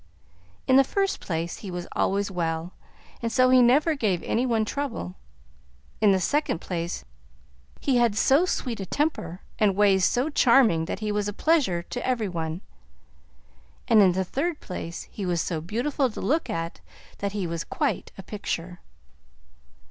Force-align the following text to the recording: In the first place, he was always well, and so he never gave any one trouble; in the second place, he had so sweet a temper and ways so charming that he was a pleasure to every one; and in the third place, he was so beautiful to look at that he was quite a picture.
In 0.65 0.77
the 0.77 0.83
first 0.83 1.19
place, 1.19 1.57
he 1.59 1.69
was 1.69 1.85
always 1.91 2.31
well, 2.31 2.73
and 3.21 3.31
so 3.31 3.51
he 3.51 3.61
never 3.61 3.93
gave 3.93 4.23
any 4.23 4.47
one 4.47 4.65
trouble; 4.65 5.13
in 6.01 6.11
the 6.11 6.19
second 6.19 6.59
place, 6.59 7.05
he 7.79 7.97
had 7.97 8.15
so 8.17 8.43
sweet 8.47 8.79
a 8.79 8.85
temper 8.87 9.41
and 9.59 9.75
ways 9.75 10.03
so 10.03 10.29
charming 10.31 10.85
that 10.85 11.01
he 11.01 11.11
was 11.11 11.27
a 11.27 11.33
pleasure 11.33 11.83
to 11.83 12.03
every 12.03 12.27
one; 12.27 12.61
and 13.87 14.01
in 14.01 14.13
the 14.13 14.25
third 14.25 14.59
place, 14.59 15.03
he 15.11 15.23
was 15.23 15.39
so 15.39 15.61
beautiful 15.61 16.09
to 16.09 16.19
look 16.19 16.49
at 16.49 16.81
that 17.19 17.33
he 17.33 17.45
was 17.45 17.63
quite 17.63 18.11
a 18.17 18.23
picture. 18.23 18.79